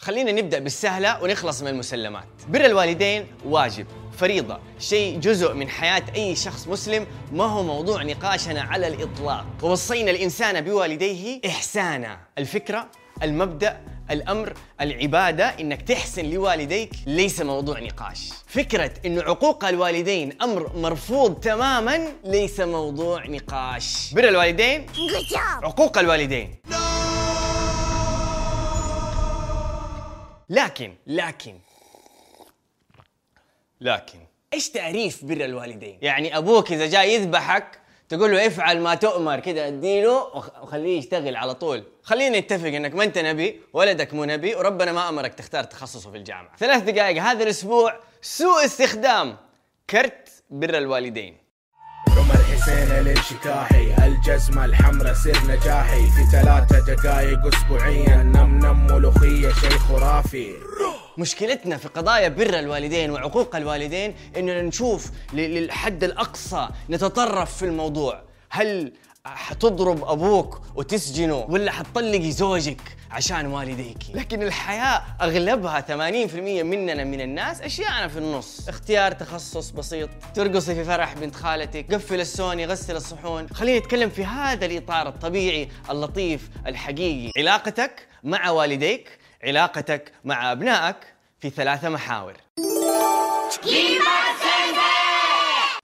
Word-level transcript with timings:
خلينا 0.00 0.32
نبدأ 0.32 0.58
بالسهلة 0.58 1.22
ونخلص 1.22 1.62
من 1.62 1.68
المسلمات. 1.68 2.24
بر 2.48 2.64
الوالدين 2.64 3.26
واجب 3.44 3.86
فريضة 4.18 4.58
شيء 4.78 5.20
جزء 5.20 5.54
من 5.54 5.68
حياة 5.68 6.02
أي 6.16 6.36
شخص 6.36 6.68
مسلم 6.68 7.06
ما 7.32 7.44
هو 7.44 7.62
موضوع 7.62 8.02
نقاشنا 8.02 8.62
على 8.62 8.86
الإطلاق. 8.86 9.46
ووصينا 9.62 10.10
الإنسان 10.10 10.60
بوالديه 10.60 11.40
إحسانا. 11.46 12.20
الفكرة 12.38 12.88
المبدأ 13.22 13.80
الأمر 14.10 14.54
العبادة 14.80 15.44
إنك 15.44 15.82
تحسن 15.82 16.30
لوالديك 16.30 16.90
ليس 17.06 17.40
موضوع 17.40 17.80
نقاش. 17.80 18.28
فكرة 18.46 18.92
إنه 19.06 19.22
عقوق 19.22 19.64
الوالدين 19.64 20.42
أمر 20.42 20.76
مرفوض 20.76 21.40
تماما 21.40 22.08
ليس 22.24 22.60
موضوع 22.60 23.26
نقاش. 23.26 24.14
بر 24.14 24.28
الوالدين 24.28 24.86
عقوق 25.62 25.98
الوالدين. 25.98 26.54
لكن 30.50 30.94
لكن. 31.06 31.58
لكن. 33.80 34.18
إيش 34.54 34.68
تعريف 34.70 35.24
بر 35.24 35.44
الوالدين؟ 35.44 35.98
يعني 36.02 36.36
أبوك 36.38 36.72
إذا 36.72 36.86
جاي 36.86 37.14
يذبحك 37.14 37.80
تقول 38.08 38.30
له 38.32 38.46
افعل 38.46 38.80
ما 38.80 38.94
تؤمر 38.94 39.40
كذا 39.40 39.66
أديله 39.66 40.12
وخ- 40.22 40.62
وخليه 40.62 40.98
يشتغل 40.98 41.36
على 41.36 41.54
طول. 41.54 41.84
خلينا 42.02 42.38
نتفق 42.40 42.66
إنك 42.66 42.94
ما 42.94 43.04
أنت 43.04 43.18
نبي 43.18 43.60
ولدك 43.72 44.14
مو 44.14 44.24
نبي 44.24 44.54
وربنا 44.54 44.92
ما 44.92 45.08
أمرك 45.08 45.34
تختار 45.34 45.64
تخصصه 45.64 46.10
في 46.10 46.16
الجامعة. 46.16 46.56
ثلاث 46.56 46.82
دقائق 46.82 47.22
هذا 47.22 47.42
الأسبوع 47.44 48.00
سوء 48.22 48.64
استخدام 48.64 49.36
كرت 49.90 50.28
بر 50.50 50.78
الوالدين. 50.78 51.36
الحسين 52.60 52.90
الانشكاحي 52.96 54.06
الجزمة 54.06 54.64
الحمراء 54.64 55.14
سر 55.14 55.38
نجاحي. 55.48 56.00
في 56.00 56.30
ثلاثة 56.32 56.94
دقايق 56.94 57.46
اسبوعيا 57.46 58.22
نم 58.22 58.58
نم 58.58 58.86
ملوخية 58.86 59.52
شيء 59.52 59.70
خرافي 59.70 60.54
مشكلتنا 61.18 61.76
في 61.76 61.88
قضايا 61.88 62.28
بر 62.28 62.58
الوالدين 62.58 63.10
وعقوق 63.10 63.56
الوالدين 63.56 64.14
إننا 64.36 64.62
نشوف 64.62 65.10
للحد 65.32 66.04
الأقصى 66.04 66.68
نتطرف 66.90 67.56
في 67.56 67.64
الموضوع. 67.64 68.22
هل 68.50 68.92
حتضرب 69.26 70.04
أبوك 70.04 70.60
وتسجنه. 70.74 71.46
ولا 71.48 71.72
حتطلقي 71.72 72.30
زوجك 72.30 72.80
عشان 73.10 73.46
والديك. 73.46 73.98
لكن 74.14 74.42
الحياة 74.42 75.02
أغلبها 75.22 75.80
80% 75.80 76.62
مننا 76.62 77.04
من 77.04 77.20
الناس 77.20 77.60
أشياءنا 77.60 78.08
في 78.08 78.18
النص. 78.18 78.68
اختيار 78.68 79.12
تخصص 79.12 79.70
بسيط. 79.70 80.08
ترقصي 80.34 80.74
في 80.74 80.84
فرح 80.84 81.14
بنت 81.14 81.36
خالتك. 81.36 81.94
قفل 81.94 82.20
السوني 82.20 82.66
غسل 82.66 82.96
الصحون. 82.96 83.48
خلينا 83.48 83.78
نتكلم 83.78 84.10
في 84.10 84.24
هذا 84.24 84.66
الإطار 84.66 85.08
الطبيعي 85.08 85.68
اللطيف 85.90 86.48
الحقيقي. 86.66 87.32
علاقتك 87.36 88.08
مع 88.24 88.50
والديك 88.50 89.18
علاقتك 89.44 90.12
مع 90.24 90.52
أبنائك 90.52 90.96
في 91.40 91.50
ثلاثة 91.50 91.88
محاور. 91.88 92.34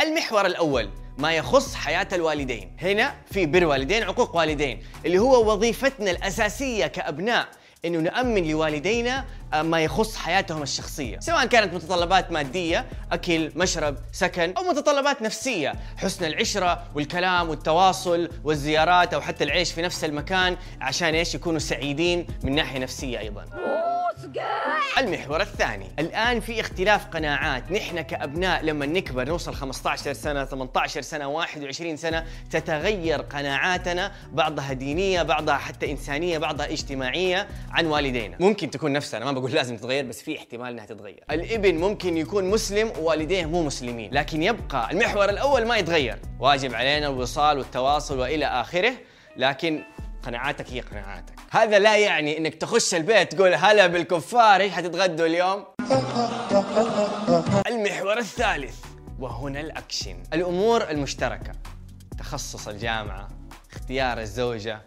المحور 0.03 0.47
الأول 0.47 0.91
ما 1.19 1.33
يخص 1.33 1.75
حياة 1.75 2.09
الوالدين. 2.12 2.77
هنا 2.81 3.14
في 3.31 3.47
بر 3.47 3.64
والدين 3.64 4.03
عقوق 4.03 4.36
والدين 4.36 4.83
اللي 5.06 5.19
هو 5.19 5.53
وظيفتنا 5.53 6.11
الأساسية 6.11 6.86
كأبناء 6.86 7.48
إنه 7.84 7.98
نأمن 7.98 8.50
لوالدينا 8.50 9.25
آه، 9.55 9.62
ما 9.62 9.81
يخص 9.81 10.17
حياتهم 10.17 10.62
الشخصية، 10.62 11.19
سواء 11.20 11.47
كانت 11.47 11.75
متطلبات 11.75 12.33
مادية، 12.33 12.87
أكل، 13.12 13.53
مشرب، 13.56 13.97
سكن، 14.12 14.53
أو 14.56 14.62
متطلبات 14.62 15.22
نفسية، 15.22 15.75
حسن 15.97 16.25
العشرة 16.25 16.84
والكلام 16.94 17.48
والتواصل 17.48 18.31
والزيارات 18.44 19.14
أو 19.14 19.20
حتى 19.20 19.44
العيش 19.44 19.72
في 19.72 19.83
نفس 19.83 20.05
المكان 20.05 20.56
عشان 20.81 21.14
إيش؟ 21.14 21.34
يكونوا 21.34 21.59
سعيدين 21.59 22.27
من 22.42 22.55
ناحية 22.55 22.78
نفسية 22.78 23.19
أيضا. 23.19 23.44
المحور 24.98 25.41
الثاني. 25.41 25.86
الآن 25.98 26.41
في 26.41 26.61
اختلاف 26.61 27.06
قناعات. 27.06 27.72
نحن 27.72 28.00
كأبناء 28.00 28.64
لما 28.64 28.86
نكبر 28.86 29.28
نوصل 29.28 29.55
15 29.55 30.12
سنة 30.12 30.45
18 30.45 31.00
سنة 31.03 31.28
21 31.28 31.97
سنة 31.97 32.25
تتغير 32.50 33.21
قناعاتنا 33.21 34.12
بعضها 34.32 34.72
دينية 34.72 35.22
بعضها 35.22 35.56
حتى 35.56 35.91
إنسانية 35.91 36.38
بعضها 36.38 36.72
اجتماعية 36.72 37.49
عن 37.71 37.87
والدينا. 37.87 38.37
ممكن 38.41 38.71
تكون 38.71 38.93
نفسها 38.93 39.19
أنا 39.19 39.25
ما 39.25 39.32
بقول 39.32 39.53
لازم 39.53 39.76
تتغير 39.76 40.05
بس 40.05 40.22
في 40.22 40.38
احتمال 40.38 40.69
أنها 40.72 40.87
تتغير. 40.87 41.25
الإبن 41.31 41.75
ممكن 41.75 42.16
يكون 42.16 42.44
مسلم 42.44 42.93
ووالديه 42.99 43.47
مو 43.47 43.62
مسلمين. 43.62 44.15
لكن 44.15 44.43
يبقى 44.43 44.91
المحور 44.93 45.31
الأول 45.31 45.66
ما 45.66 45.76
يتغير. 45.76 46.19
واجب 46.41 46.75
علينا 46.75 47.06
الوصال 47.06 47.59
والتواصل 47.59 48.19
وإلى 48.19 48.47
آخره. 48.47 48.93
لكن 49.37 49.82
قناعاتك 50.26 50.70
هي 50.70 50.81
قناعاتك. 50.81 51.34
هذا 51.50 51.78
لا 51.78 51.97
يعني 51.97 52.38
إنك 52.38 52.54
تخش 52.54 52.94
البيت 52.94 53.32
تقول 53.32 53.54
هلا 53.54 53.87
بالكفار 53.87 54.60
إيش 54.60 54.72
حتتغدوا 54.72 55.26
اليوم؟ 55.26 55.64
المحور 57.66 58.19
الثالث 58.19 58.84
وهنا 59.19 59.60
الأكشن. 59.60 60.22
الأمور 60.32 60.91
المشتركة. 60.91 61.53
تخصص 62.19 62.69
الجامعة 62.69 63.28
اختيار 63.72 64.20
الزوجة 64.20 64.82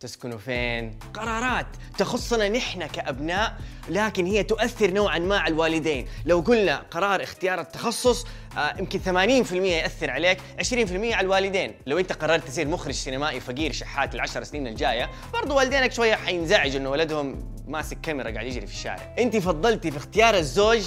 تسكنوا 0.00 0.38
فين؟ 0.38 0.98
قرارات 1.14 1.66
تخصنا 1.98 2.48
نحن 2.48 2.86
كأبناء 2.86 3.56
لكن 3.88 4.26
هي 4.26 4.42
تؤثر 4.42 4.90
نوعا 4.90 5.18
ما 5.18 5.38
على 5.38 5.54
الوالدين. 5.54 6.06
لو 6.26 6.40
قلنا 6.40 6.76
قرار 6.90 7.22
اختيار 7.22 7.60
التخصص 7.60 8.26
آه، 8.56 8.74
يمكن 8.78 9.00
80% 9.00 9.52
يأثر 9.54 10.10
عليك 10.10 10.38
20% 10.58 11.14
على 11.14 11.24
الوالدين. 11.24 11.74
لو 11.86 11.98
أنت 11.98 12.12
قررت 12.12 12.48
تصير 12.48 12.68
مخرج 12.68 12.94
سينمائي 12.94 13.40
فقير 13.40 13.72
شحات 13.72 14.14
العشر 14.14 14.44
سنين 14.44 14.66
الجاية 14.66 15.10
برضو 15.32 15.56
والدينك 15.56 15.92
شوية 15.92 16.14
حينزعجوا 16.14 16.80
إنه 16.80 16.90
ولدهم 16.90 17.54
ماسك 17.66 18.00
كاميرا 18.00 18.30
قاعد 18.30 18.46
يجري 18.46 18.66
في 18.66 18.72
الشارع. 18.72 19.14
أنت 19.18 19.36
فضلتي 19.36 19.90
في 19.90 19.96
اختيار 19.96 20.34
الزوج 20.34 20.82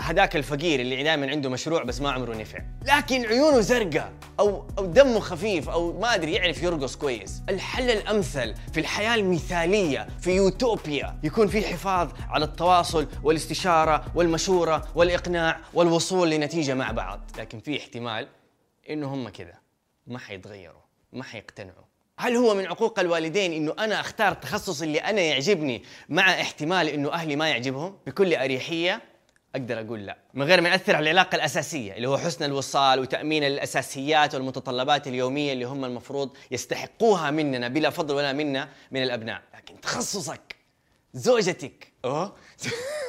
هذاك 0.00 0.36
الفقير 0.36 0.80
اللي 0.80 1.02
دائما 1.02 1.30
عنده 1.30 1.50
مشروع 1.50 1.82
بس 1.82 2.00
ما 2.00 2.10
عمره 2.10 2.34
نفع. 2.34 2.58
لكن 2.86 3.26
عيونه 3.26 3.60
زرقاء 3.60 4.12
أو 4.40 4.64
أو 4.78 4.86
دمه 4.86 5.20
خفيف 5.20 5.68
أو 5.68 6.00
ما 6.00 6.14
أدري 6.14 6.32
يعرف 6.32 6.62
يرقص 6.62 6.96
كويس. 6.96 7.42
الحل 7.48 7.90
الأمثل 7.90 8.54
في 8.72 8.80
الحياة 8.80 9.14
المثالية 9.14 10.08
في 10.20 10.30
يوتوبيا 10.30 11.18
يكون 11.22 11.48
في 11.48 11.66
حفاظ 11.66 12.10
على 12.28 12.44
التواصل 12.44 13.08
والاستشارة 13.22 14.04
والمشورة 14.14 14.88
والإقناع 14.94 15.60
والوصول 15.74 16.30
لنتيجة 16.30 16.74
مع 16.74 16.90
بعض. 16.90 17.20
لكن 17.38 17.60
في 17.60 17.78
احتمال 17.78 18.28
إنه 18.90 19.14
هم 19.14 19.28
كذا. 19.28 19.54
ما 20.06 20.18
حيتغيروا 20.18 20.82
ما 21.12 21.24
حيقتنعوا. 21.24 21.84
هل 22.18 22.36
هو 22.36 22.54
من 22.54 22.66
عقوق 22.66 22.98
الوالدين 22.98 23.52
إنه 23.52 23.74
أنا 23.78 24.00
أختار 24.00 24.32
التخصص 24.32 24.82
اللي 24.82 24.98
أنا 24.98 25.20
يعجبني 25.20 25.82
مع 26.08 26.40
احتمال 26.40 26.88
إنه 26.88 27.12
أهلي 27.12 27.36
ما 27.36 27.48
يعجبهم؟ 27.48 27.96
بكل 28.06 28.34
أريحية 28.34 29.11
أقدر 29.54 29.80
أقول 29.80 30.06
لا. 30.06 30.16
من 30.34 30.46
غير 30.46 30.60
ما 30.60 30.68
يأثر 30.68 30.96
على 30.96 31.10
العلاقة 31.10 31.36
الأساسية 31.36 31.92
اللي 31.92 32.08
هو 32.08 32.18
حسن 32.18 32.44
الوصال 32.44 33.00
وتأمين 33.00 33.44
الأساسيات 33.44 34.34
والمتطلبات 34.34 35.06
اليومية 35.06 35.52
اللي 35.52 35.64
هم 35.64 35.84
المفروض 35.84 36.36
يستحقوها 36.50 37.30
مننا 37.30 37.68
بلا 37.68 37.90
فضل 37.90 38.14
ولا 38.14 38.32
منا 38.32 38.68
من 38.90 39.02
الأبناء. 39.02 39.42
لكن 39.54 39.80
تخصصك 39.80 40.56
زوجتك. 41.14 41.92
آه 42.04 42.32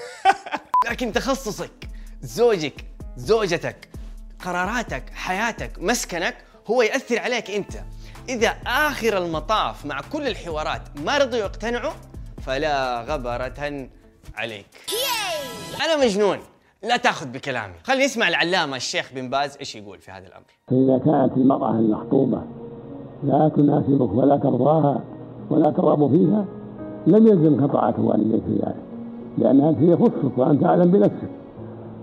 لكن 0.89 1.13
تخصصك 1.13 1.89
زوجك 2.21 2.85
زوجتك 3.17 3.89
قراراتك 4.39 5.09
حياتك 5.13 5.71
مسكنك 5.77 6.37
هو 6.67 6.81
يأثر 6.81 7.19
عليك 7.19 7.51
أنت. 7.51 7.73
إذا 8.29 8.49
آخر 8.67 9.17
المطاف 9.17 9.85
مع 9.85 10.01
كل 10.01 10.27
الحوارات 10.27 10.81
ما 10.95 11.17
رضوا 11.17 11.39
يقتنعوا 11.39 11.93
فلا 12.45 13.01
غبرة 13.01 13.89
عليك. 14.35 14.67
أنا 15.85 16.05
مجنون. 16.05 16.37
لا 16.83 16.97
تأخذ 16.97 17.27
بكلامي. 17.27 17.73
خلينا 17.83 18.05
نسمع 18.05 18.27
العلامة 18.27 18.75
الشيخ 18.75 19.11
بن 19.15 19.29
باز 19.29 19.57
إيش 19.57 19.75
يقول 19.75 19.99
في 19.99 20.11
هذا 20.11 20.27
الأمر؟ 20.27 20.45
فإذا 20.67 20.97
كانت 20.97 21.37
المرأة 21.37 21.71
المخطوبة 21.71 22.41
لا 23.23 23.51
تناسبك 23.55 24.13
ولا 24.13 24.37
ترضاها 24.37 25.03
ولا 25.49 25.71
ترغب 25.71 26.11
فيها 26.11 26.45
لم 27.07 27.27
يلزم 27.27 27.67
قطاعة 27.67 27.95
والديك 27.97 28.43
في 28.43 28.53
ذلك 28.53 28.75
لأنها 29.37 29.69
أنت 29.69 29.81
يخصك 29.81 30.37
وأنت 30.37 30.63
أعلم 30.63 30.91
بنفسك 30.91 31.29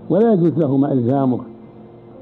ولا 0.09 0.33
يجوز 0.33 0.53
لهما 0.57 0.91
إلزامك 0.91 1.41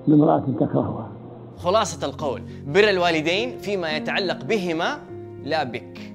بامرأة 0.08 0.44
تكرهها. 0.60 1.12
خلاصة 1.58 2.08
القول. 2.08 2.42
بر 2.68 2.90
الوالدين 2.90 3.58
فيما 3.58 3.98
يتعلق 3.98 4.46
بهما 4.46 4.98
لا 5.44 5.64
بك. 5.64 6.09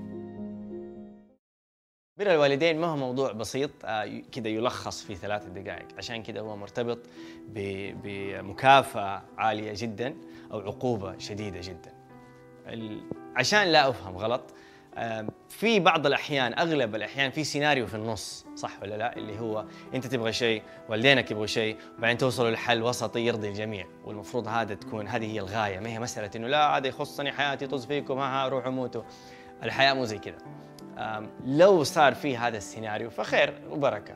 بر 2.19 2.31
الوالدين 2.31 2.81
ما 2.81 2.87
هو 2.87 2.97
موضوع 2.97 3.33
بسيط 3.33 3.71
آه، 3.85 4.23
كده 4.33 4.51
يلخص 4.51 5.03
في 5.03 5.15
ثلاث 5.15 5.47
دقائق. 5.47 5.87
عشان 5.99 6.23
كده 6.23 6.41
هو 6.41 6.57
مرتبط 6.57 6.99
بمكافأة 8.03 9.23
عالية 9.39 9.73
جدا 9.77 10.17
أو 10.53 10.61
عقوبة 10.61 11.19
شديدة 11.19 11.61
جدا. 11.63 11.93
عشان 13.37 13.65
لا 13.65 13.89
أفهم 13.89 14.17
غلط 14.17 14.55
في 15.49 15.81
بعض 15.81 16.07
الأحيان 16.07 16.59
أغلب 16.59 16.95
الأحيان 16.95 17.31
في 17.31 17.45
سيناريو 17.45 17.87
في 17.87 17.95
النص 17.95 18.47
صح 18.55 18.83
ولا 18.83 18.95
لا؟ 18.95 19.17
اللي 19.17 19.41
هو 19.41 19.65
أنت 19.95 20.07
تبغى 20.07 20.33
شيء 20.33 20.63
والدينك 20.89 21.31
يبغوا 21.31 21.47
شيء 21.47 21.77
وبعدين 21.99 22.19
توصلوا 22.19 22.51
لحل 22.51 22.83
وسطي 22.83 23.21
يرضي 23.21 23.49
الجميع 23.49 23.87
والمفروض 24.05 24.49
هذا 24.49 24.75
تكون 24.75 25.09
هذه 25.09 25.33
هي 25.33 25.41
الغاية. 25.41 25.79
ما 25.79 25.89
هي 25.89 25.99
مسألة 25.99 26.31
إنه 26.37 26.49
لا 26.49 26.77
هذا 26.77 26.87
يخصني 26.87 27.33
حياتي 27.33 27.67
طز 27.67 27.87
فيكم 27.87 28.19
ها 28.19 28.45
ها 28.45 28.49
روحوا 28.49 28.71
موتوا. 28.71 29.03
الحياة 29.63 29.95
مو 29.95 30.05
زي 30.05 30.19
كذا. 30.19 30.39
لو 31.47 31.83
صار 31.83 32.15
في 32.15 32.37
هذا 32.37 32.57
السيناريو 32.57 33.11
فخير 33.11 33.55
وبركة. 33.71 34.15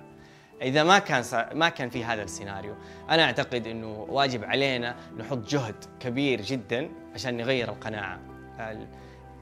إذا 0.62 0.82
ما 0.84 0.98
كان 0.98 1.24
ما 1.52 1.68
كان 1.68 1.90
في 1.90 2.04
هذا 2.04 2.22
السيناريو 2.22 2.74
أنا 3.10 3.24
أعتقد 3.24 3.66
إنه 3.66 4.06
واجب 4.08 4.44
علينا 4.44 4.96
نحط 5.18 5.38
جهد 5.38 5.84
كبير 6.00 6.40
جدا 6.40 6.88
عشان 7.14 7.36
نغير 7.36 7.68
القناعة. 7.68 8.20
ال- 8.60 8.88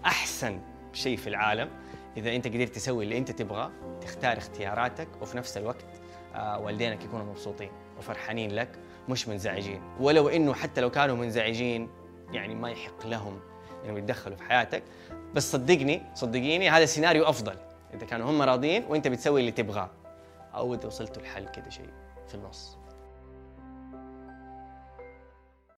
أحسن 0.06 0.60
شيء 0.92 1.16
في 1.16 1.26
العالم 1.26 1.68
إذا 2.16 2.36
أنت 2.36 2.46
قدرت 2.48 2.74
تسوي 2.74 3.04
اللي 3.04 3.18
أنت 3.18 3.30
تبغاه 3.30 3.70
تختار 4.00 4.38
اختياراتك 4.38 5.08
وفي 5.22 5.36
نفس 5.36 5.56
الوقت 5.56 5.84
آه، 6.34 6.58
والدينك 6.58 7.04
يكونوا 7.04 7.26
مبسوطين 7.26 7.70
وفرحانين 7.98 8.50
لك 8.50 8.68
مش 9.08 9.28
منزعجين. 9.28 9.82
ولو 10.00 10.28
إنه 10.28 10.54
حتى 10.54 10.80
لو 10.80 10.90
كانوا 10.90 11.16
منزعجين 11.16 11.88
يعني 12.32 12.54
ما 12.54 12.70
يحق 12.70 13.06
لهم 13.06 13.40
إنهم 13.84 13.98
يتدخلوا 13.98 14.36
في 14.36 14.42
حياتك 14.42 14.82
بس 15.36 15.52
صدقني 15.52 16.02
صدقيني 16.14 16.70
هذا 16.70 16.84
السيناريو 16.84 17.24
أفضل. 17.28 17.54
إذا 17.94 18.06
كانوا 18.06 18.30
هم 18.30 18.42
راضيين 18.42 18.84
وأنت 18.88 19.08
بتسوي 19.08 19.40
اللي 19.40 19.52
تبغاه. 19.52 19.90
أو 20.54 20.74
إذا 20.74 20.86
وصلتوا 20.86 21.22
لحل 21.22 21.48
كذا 21.48 21.70
شيء 21.70 21.88
في 22.28 22.34
النص. 22.34 22.76